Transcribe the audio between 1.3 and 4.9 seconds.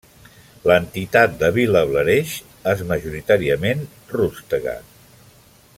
de Vilablareix és majoritàriament rústega.